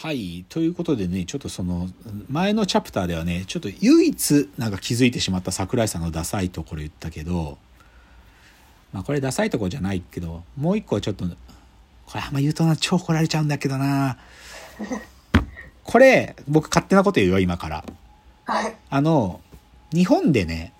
[0.00, 0.44] はい。
[0.48, 1.88] ということでね、ちょっとその、
[2.30, 7.58] 前のチャプターではね、ちょっと唯一なんか気づいてしまった桜井さんのダサいところ言ったけど、
[8.92, 14.18] まあこれダサいところじゃないけど、もう一個はちょっと、これあんま言うとな、超怒られちゃうんだけどな。
[15.82, 17.84] これ、僕勝手なこと言うよ、今から。
[18.44, 18.76] はい。
[18.90, 19.40] あの、
[19.92, 20.72] 日本でね、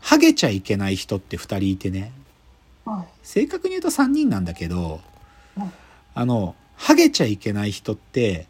[0.00, 2.12] ハゲちゃいけない人って二人いてね、
[2.86, 3.08] はい。
[3.22, 5.02] 正確に言うと3人なんだけど
[5.58, 5.72] うん、
[6.14, 8.46] あの、ハゲちゃいけない人って、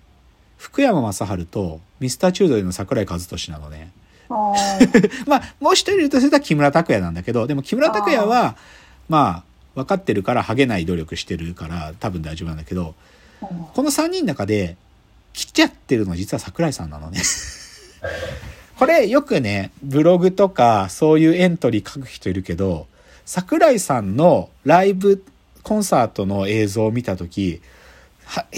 [0.59, 3.91] 福山雅治とミスターチュードリーの桜井和寿なのね。
[5.27, 8.57] まあ、もう一人いるとすると木村拓哉なんだけど、でも木村拓哉は、
[9.09, 9.43] ま
[9.75, 13.09] あ、分かってるからハゲない努力してるから多分大丈夫なんだけど、うん
[13.41, 14.77] この3人の中で、
[15.33, 17.23] 来ちゃってるの実は桜井さんなのね。
[18.77, 22.87] これよくね、ブログとかそういうエントリー書く人いるけど、
[23.24, 25.24] 桜井さんのライブ
[25.63, 27.57] コンサートの映像を見たとき、は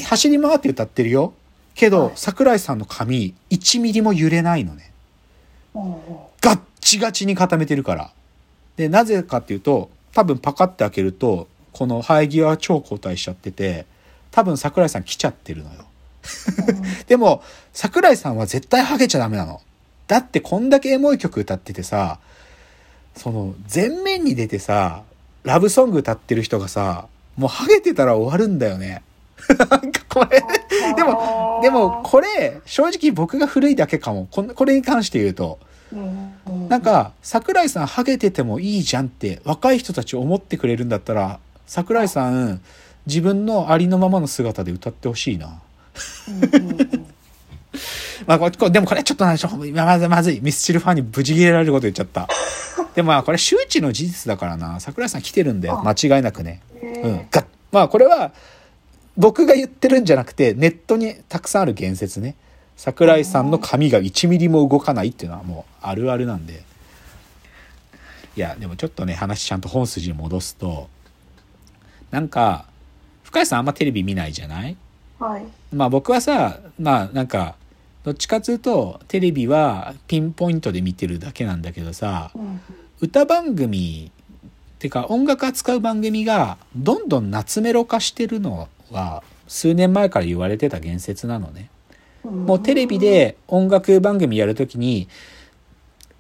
[0.05, 1.33] 走り回って歌ってるよ。
[1.75, 4.93] けど、はい桜井さんの髪1ミリも揺れないのね。
[6.41, 8.13] ガッチガチに固めてるから。
[8.77, 13.87] で、なぜかっていうと、多分パカって開けると、この生え際は超交代しちゃってて、
[14.31, 15.87] 多分桜井さん来ちゃってるのよ。
[17.07, 19.61] でも、桜井さんは絶対ハゲちゃダメなの。
[20.07, 22.19] だってこんだけエモい曲歌っててさ、
[23.17, 25.03] その、前面に出てさ、
[25.45, 29.03] ラブソング歌ってる人がさ、もうハゲてたら終わるんだよね。
[29.59, 30.43] なんかこれ、
[30.95, 34.29] でも、でもこれ、正直僕が古いだけかも。
[34.31, 35.59] こんこれに関して言うと。
[35.93, 42.61] うんうんなんか、桜井さんハゲててもいいじゃんって若い人たち思ってくれるんだったら、桜井さん
[43.07, 45.61] 自分のありのままの姿で歌ってほしいな。
[46.29, 47.07] うんうんうん
[48.27, 50.41] まあ、ここでもこれちょっとな、ちょまずいまずい。
[50.43, 52.29] ミスチルファンにブチ切れられること言っちゃった。
[52.95, 54.81] でもまあこれ周知の事実だからな。
[54.81, 55.83] 桜井さん来てるんだよ。
[55.85, 56.61] 間違いなくね。
[56.83, 57.27] うん。
[57.31, 58.33] がまあこれは
[59.17, 62.37] 僕が言ってるんじゃなくてネットにたくさんある言説ね。
[62.77, 66.63] 桜井さんの髪が1ミリも動かないっていうのはもうあるあるなんで。
[68.37, 70.89] いや、でもちょっとね、話ちゃんと本筋に戻すと、
[72.11, 72.65] なんか、
[73.25, 74.77] 深谷さんあんまテレビ見ないじゃない？
[75.19, 75.45] はい。
[75.75, 77.57] まあ僕はさ、まあなんか、
[78.03, 82.61] どっちかっつうと、テレビはピンポイントで見てるだけなんだけどさ、うん
[83.03, 84.13] 歌番組、
[84.79, 91.71] てか音楽扱う番組がどんどん夏メロ化してるのは、数年前から言われてた言説なのね。
[92.25, 95.09] うんもうテレビで音楽番組やるときに、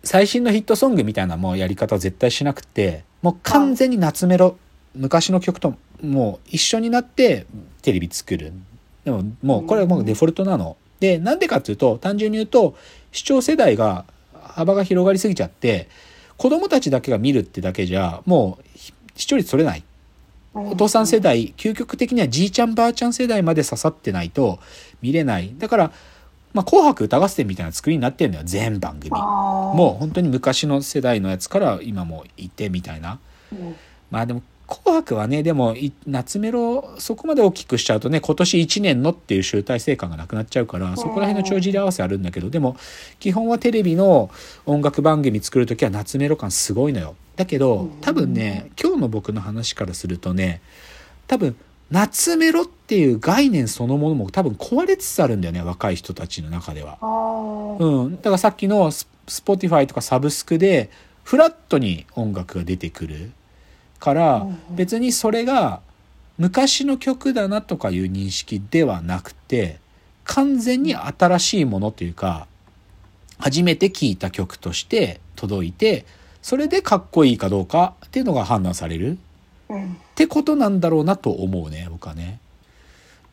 [0.03, 4.56] 最新のヒットソングみたいなもうやり方は絶対しなくて、もう完全に夏メロ、
[4.94, 7.47] 昔の曲ともう一緒になって
[7.82, 8.53] テレビ作る。
[9.04, 10.76] でももうこれはもうデフォルトなの。
[11.00, 12.76] で、なんでかっていうと、単純に言うと、
[13.12, 15.88] 視聴世代が幅が広がりすぎちゃって、
[16.37, 18.78] 子供たちだけが見るってだけじゃ、もう
[19.16, 19.84] 視聴率取れない。
[20.55, 24.59] お父さん世代、究極的にはじいちゃんばあちゃん世代まで刺さってないと
[25.00, 25.55] 見れない。
[25.59, 25.93] だから、
[26.53, 29.11] まあ、紅白歌合戦みたいな作りになってんだよ、全番組。
[29.11, 33.19] ももう本当に昔の世代のやつから今もいてみたいな。
[33.53, 33.77] うん
[34.11, 42.77] まあでも、紅白はね、でも、い夏メロ、そこまで大きくしちゃうとね、今年1年のっていう集大成感がなくなっちゃうから、そこら辺の帳尻合わせあるんだけど、でも、
[43.19, 44.31] 基本はテレビの
[44.67, 47.17] 音楽番組作るときは夏メロ感すごいのよ。
[47.40, 50.60] だけど、多分ね、今日の僕の話からするとね、
[51.26, 51.56] 多分、
[51.90, 56.98] 夏メロっていう概念そのものも多分壊れつつあるんだよね、若い人たちの中では。
[57.80, 58.16] うん。
[58.16, 60.90] だからさっきのス Spotify とかサブスクで、
[61.24, 63.30] フラットに音楽が出てくる
[64.00, 65.80] から別にそれが
[66.38, 69.78] 昔の曲だなとかいう認識ではなくて、
[70.24, 72.46] 完全に新しいものというか、
[73.38, 76.04] 初めて聴いた曲として届いて、
[76.42, 79.18] それでかっこいいかどうかっていうのが判断される。
[79.68, 82.40] うんってことなんだろうなと思うね、僕はね。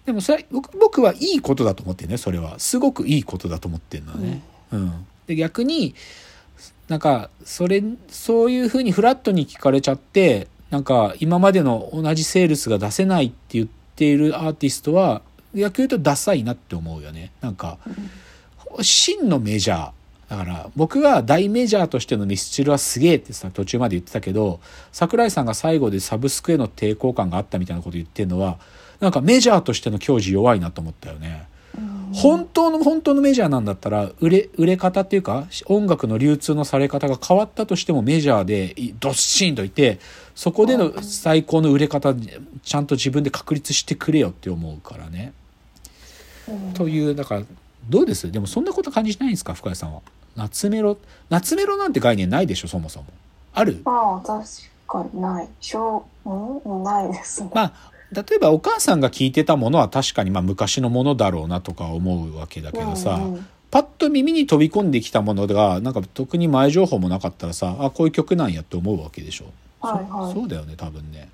[0.06, 2.60] でもそれ、僕僕はいいことだと思ってるね、それは。
[2.60, 4.42] すごくいいことだと思ってるのね。
[4.72, 5.06] うん。
[5.28, 5.96] で、逆に、
[6.88, 15.22] なんか、それ、そういうふうにフラットに聞かれちゃって、なんか、今までの同じセールスが出せないって言っているアーティストは、
[15.54, 17.34] 逆に言うとダサいなって思うよね。
[17.42, 17.78] なんか、
[18.82, 19.92] 真のメジャー。
[20.30, 24.60] だから、僕が大メジャーとしてのミスチルはすげえってさ、途中まで言ってたけど、
[24.92, 28.60] 桜井さんが最後でサブスクへの抵抗感があったみたいなこと言ってるのは、
[29.00, 31.48] なんかメジャーとしての矜持弱いなと思ったよね。
[32.14, 40.00] 本当の本当のメジャーなんだったら、売れ、売れ方っていうか、音楽の流通のされ方が変わったとしてもメジャーでいどっしんといて、
[40.34, 42.16] そこでの最高の売れ方、
[42.64, 45.34] ちゃんと自分で確立してくれよって思うからね。
[46.48, 47.44] うんという、だから、
[47.90, 48.32] どうです？
[48.32, 49.54] でもそんなこと感じないんですか？
[49.54, 50.02] 深谷さんは。
[50.36, 50.98] 夏メロ、
[51.30, 53.06] 夏メロなんて概念ないでしょ、そもそも。
[53.54, 53.82] ある？
[53.84, 54.44] まあ確
[54.88, 55.48] かにない。
[55.60, 57.52] しょううんないですね。
[57.54, 57.74] まあ、
[58.12, 63.46] 例えばお母さんが聞いてたものは確かにまあ昔のものだろうなとか思うわけだけどさ、うんうん。
[63.70, 69.52] パッと耳に飛び込んできたものがなんか特に前情報もなかったらさあこういう曲なんやって思うわけでしょ、
[69.82, 70.34] はいはい。
[70.34, 71.30] そそうだよね多分ね。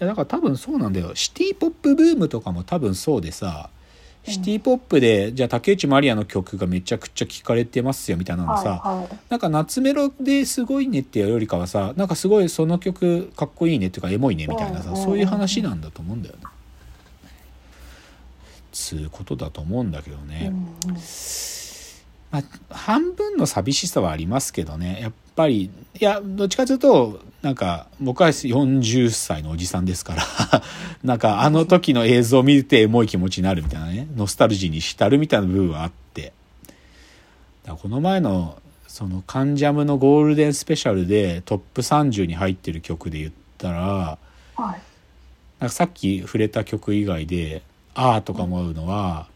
[0.00, 1.16] いやだから多分そうなんだよ。
[1.16, 3.70] シティ・ポップブームとかも多分そうでさ
[4.24, 9.08] シティ・ポップで、じゃあ竹内まりやの曲がめちゃくちゃ聴かれてますよみたいなのさ、はいはい。
[9.30, 16.42] なんか夏メロですごいねっていうよりかはさなんかすごいその曲かっこいいねっていうかエモいねみたいなさそういう話なんだと思うんだよね。
[18.72, 20.52] つうことだと思うんだけどね。
[22.30, 24.98] まあ、半分の寂しさはありますけどね。
[25.00, 30.22] やっぱりいやどっちかというとなんか僕は40歳のおじさんですから
[31.04, 36.32] なんかあの時の映像を見てエモい気持ちになるみたいなねノスタルジーに浸るみたいな部分はあって
[37.64, 44.18] だこの前のその「関ジャム」のゴールデンスペシャルでトップ30に入ってる曲で言ったら
[44.56, 44.80] はい
[45.60, 47.62] なんかさっき触れた曲以外で
[47.94, 49.26] 「ああ」とか思うのは、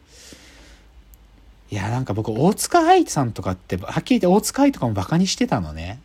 [1.68, 6.00] いやなんか僕大塚愛さんとかってはっきり言って大塚愛とかもバカにしてたのね。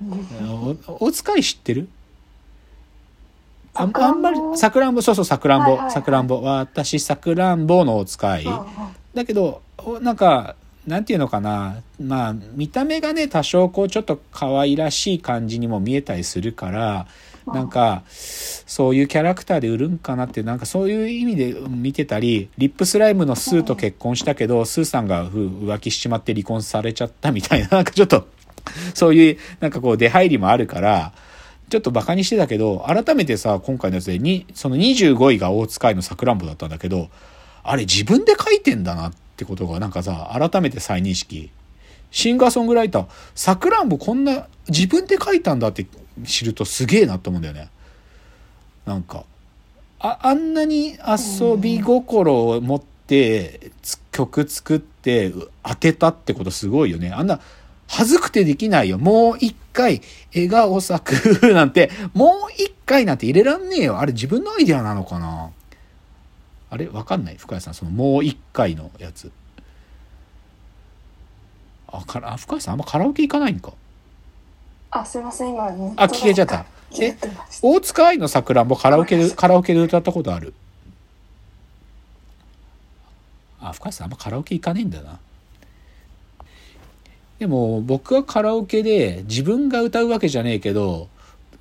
[0.00, 1.88] お大塚愛知ってる？
[3.74, 5.02] あんぼあんまりさくらんぼ。
[5.02, 5.90] そうそうさくらんぼ。
[5.90, 6.42] さくらんぼ。
[6.42, 8.66] 私さくらんぼの大塚愛うんうん。
[9.14, 10.56] だけどおなんか
[10.86, 11.82] なんていうのかな。
[12.00, 17.06] まあ見た目がね多少こうちょっと可愛らしい感じにも見えたりするから
[17.46, 28.26] なんかそういうキャラクターで売るんかなってなんかそういう意味で見てたりリップスライムのスーと結婚したけどスーさんがふ浮気しちまって離婚されちゃったみたいななんかちょっと
[28.94, 31.12] そういうなんかこう出入りもあるから
[31.70, 37.10] ちょっとバカにしてたけど改めてさ今回のやつでにその25位が大塚愛のさくらんぼだったんだけど
[37.62, 41.50] あれ自分で書いてんだなってことがなんかさ改めて再認識。
[42.10, 45.86] シンガーソングライターさくらんぼこんな自分で書いたんだって
[46.24, 47.68] 知るとすげえなと思うんだよね。
[48.86, 49.24] なんか
[50.00, 53.72] ああんなに遊び心を持って
[54.12, 55.32] 曲作って
[55.62, 57.10] 当てたってことすごいよね。
[57.10, 57.40] あんな
[57.88, 58.98] 恥ずくてできないよ。
[58.98, 60.02] もう一回
[60.34, 61.04] 笑顔咲
[61.40, 63.98] く なんてもう一回なんて入れらんねえよ。
[63.98, 65.50] あれ自分のアイデアなのかな？
[66.70, 66.86] あれ？
[66.88, 67.36] わかんない。
[67.36, 69.32] 深谷さんそのもう一回のやつ。
[71.88, 73.72] あからあ深谷さんあんまカラオケ行かないんか？
[74.90, 75.50] あすいません。
[75.50, 75.70] 今あ
[76.04, 76.66] 聞けちゃった。
[76.90, 77.16] 消え
[77.62, 80.52] 大塚愛のさくらんぼカラオケでカラオケで歌ったことある？
[83.60, 85.18] あ深谷さんあんまカラオケ行かねえんだな
[87.38, 91.08] でも僕はカラオケで自分が歌うわけじゃねえけど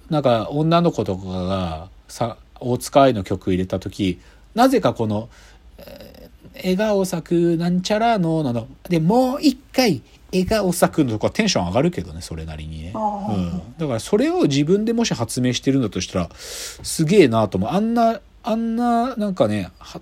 [0.09, 4.19] なんか女の子とかがさ大塚愛の曲入れた時
[4.55, 5.29] なぜかこの
[5.77, 6.17] えー
[6.57, 10.01] 笑顔咲くなんちゃらのなのでもう一回
[10.31, 17.69] 笑顔咲くのとかテンション上がるけどねそれなりにね、うん、だからそれを自分でもし発明してるんだとしたらすげえなと思う。
[17.69, 20.01] あんなあんななんかねは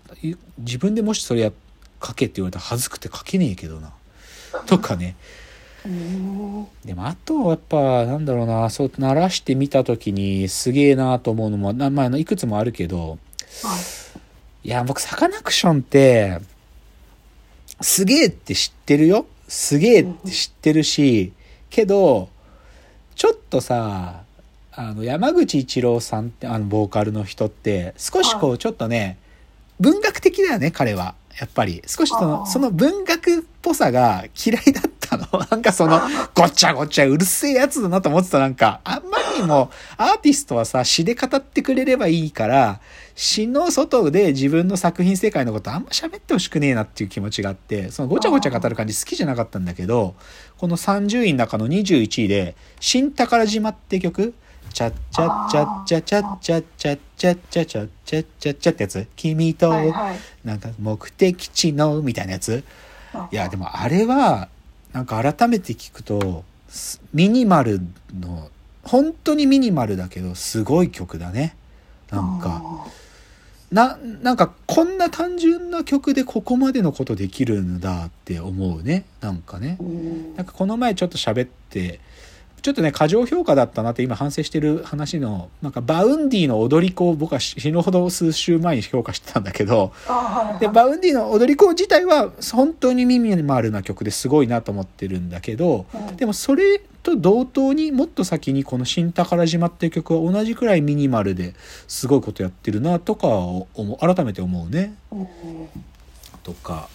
[0.60, 1.52] 自分でもしそれや
[2.04, 3.94] 書けって言われたら恥ずくて書けねえけどな。
[4.66, 5.16] とかね。
[5.40, 5.45] うん
[6.84, 13.18] でもあとやっぱなんだろうなそう鳴らしてみた時にすげえなと思うのもな、まあ、いくつもあるけどは
[14.64, 14.68] い。
[14.68, 16.40] いや僕サカナクションって
[17.82, 19.28] すげえって知ってるよ？
[19.48, 21.34] すげえって知ってるし
[21.70, 22.30] けど
[23.14, 24.24] ちょっとさ
[24.72, 29.18] あの山口一郎さんってあのボーカルの人って少しこはうちょっとね
[29.80, 35.26] 文学的だよね彼はやっぱり少しそのその文学っぽさが嫌いだったの。
[35.52, 36.00] なんかその
[36.34, 42.80] ごちゃごちゃうるせえやつだなと思ってたなんかあんまりにもアーティストはさ詩で語ってくれればいいから
[43.16, 50.16] 詩の外で自分の作品世界のことあんま喋ってほしくねえなっていう気持ちがあってそのごちゃごちゃ語る感じ好きじゃなかったんだけど
[50.58, 54.34] この30位の中の21位で「新宝島」って曲
[54.76, 62.62] チャッチャッチャッチャチャッチャッチャッチャッチャチャッチャッチャッチャってやつ君とはいはいなんか目的地のみたいなやつ
[63.32, 64.50] いやでもあれは
[64.92, 66.44] なんか改めて聞くと
[67.14, 67.80] ミニマル
[68.20, 68.50] の
[68.84, 71.56] 本当にミニマルだけどすごい曲だね
[72.12, 72.86] なんか
[73.72, 79.78] ななんかこんな単純な曲でここまでのことできるんだって思うねなんかね
[80.36, 82.02] なんかこの前ちょっと喋って
[82.66, 89.94] ちょっとね過剰評価だったなって今反省してる話のなんか Vaundy の踊り子を僕は死ぬほど数週前に評価してたんだけど
[90.60, 96.18] で Vaundy の踊り子自体は本当にミニマルな曲ですごいなと思ってるんだけどうん。
[96.18, 101.54] でもそれと同等にもっと先にこの「新宝島」っていう曲は同じくらいミニマルで
[101.88, 104.96] すごいことやってるなとか思う改めて思うね。
[105.12, 105.28] うん。
[106.42, 106.90] とか、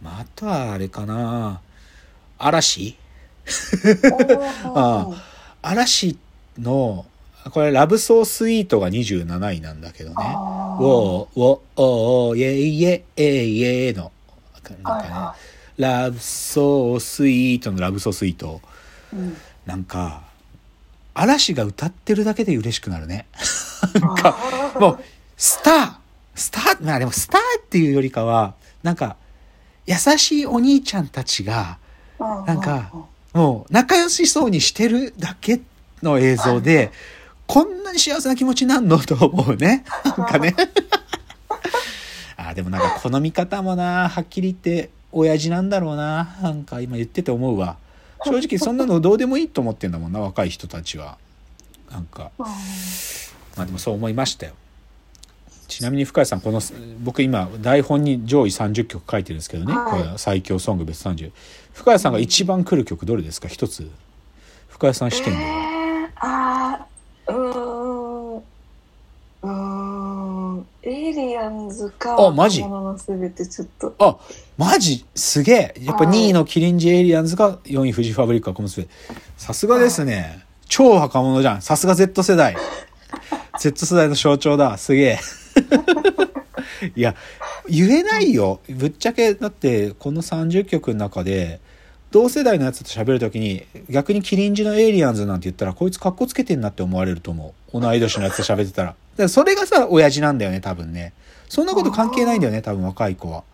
[0.00, 1.60] まあ、あとはあれかな。
[2.38, 2.96] 嵐？
[4.74, 5.08] あ
[5.62, 6.18] 嵐
[6.58, 7.06] の
[7.50, 10.16] これ、ラブソースイートが27位なんだけどね。
[10.16, 14.12] ウォー、ウォー、おー、イェイイェイ、えいえいの、
[14.82, 15.34] なんかね、は
[15.78, 18.60] ラブソースイートのラブソースイート。
[19.12, 19.36] うん。
[19.64, 20.22] なんか、
[21.14, 23.26] 嵐が歌ってるだけで嬉しくなるね。
[24.00, 24.36] なんか、
[24.78, 25.00] もう、
[25.36, 25.94] スター
[26.34, 29.16] スターまあでもスターっていうよりかは、なんか、
[29.86, 31.78] 優しいお兄ちゃんたちが、
[32.18, 32.92] うんなんか、
[33.32, 35.60] もう仲良しそうにしてるだけ
[36.02, 36.90] の映像で、
[37.46, 38.98] こんなに幸せな気持ちになんの？
[38.98, 39.84] と思うね。
[40.04, 40.54] なんかね。
[42.36, 46.36] あ、でもなんかこの見方もな、はっきり言って、親父なんだろうな。
[46.42, 47.76] なんか今言ってて思うわ。
[48.24, 51.18] 正直そんなのどうでもいいと思ってんだもんな、若い人たちは。
[51.90, 54.52] なんか、うんまあでもそう思いましたよ。
[55.68, 56.60] ちなみに深谷さん、この、
[57.04, 59.74] 僕今、台本に上位30曲書いてるんですけどね。
[59.74, 61.30] はいこれ最強ソングベスト30。
[61.74, 63.48] 深谷さんが一番来る曲どれですか？
[63.48, 63.88] 一つ。
[64.68, 65.50] 深谷さん視点では。
[65.50, 69.48] えー、あーうーんうー
[70.60, 72.62] んエイリアンズかあマジ？
[72.62, 72.68] あ、
[74.56, 75.04] マジ？
[75.14, 75.74] すげえ。
[75.82, 78.88] やっぱはい2位のキリンジエイリアンズが4位フジファブリック若者のすべて。
[79.36, 80.44] さすがですね。
[80.66, 81.62] 超若者じゃん。
[81.62, 82.56] さすが Z 世代。
[83.60, 84.76] Z 世代の象徴だ。
[84.78, 85.18] すげえ。
[86.94, 87.14] いや、
[87.68, 88.60] 言えないよ。
[88.68, 91.60] ぶっちゃけ、だって、この30曲の中で、
[92.10, 97.80] 同世代のやつと喋るときに、逆にキリンジのエイリアンズなんて言ったら、こいつ格好つけてんなって思われると思う。
[97.80, 98.88] 同い年のやつと喋ってたら。
[98.88, 101.12] だからそれがさ、親父なんだよね、多分ね。
[101.48, 103.44] そんなこと関係ないんだよね、多分若い子は。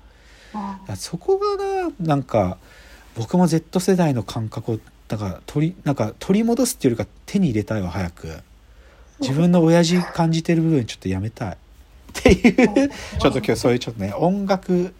[0.96, 1.56] そこが
[1.88, 2.58] ななんか
[3.16, 8.28] 僕も Z 世代の感覚をなんか取りなんか取り戻すっていうよりか手に入れたいわ早く
[9.20, 11.58] 自分の親父感じてる部分ちょっとやめたい
[12.18, 12.88] っていう。
[13.18, 14.94] ちょっと今日そういうちょっとね音楽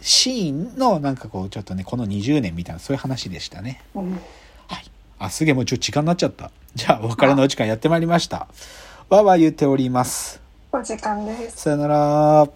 [0.00, 3.82] シーンのなんかこうちょっとねこの20年みたいなそういう話でしたね。
[3.94, 4.12] うん。
[4.12, 4.90] はい。
[5.18, 6.50] あすげえもうちょっと時間になっちゃった。
[6.74, 8.48] じゃあお別れのお時間やってまいりました。
[9.08, 10.40] わーわー言っております。
[10.70, 11.62] お時間です。
[11.62, 12.48] さよなら